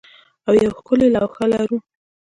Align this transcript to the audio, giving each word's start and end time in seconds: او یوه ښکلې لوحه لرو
او 0.47 0.53
یوه 0.61 0.73
ښکلې 0.77 1.07
لوحه 1.15 1.43
لرو 1.53 1.77